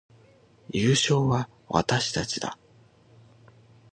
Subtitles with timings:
[0.71, 2.57] 優勝は私たちだ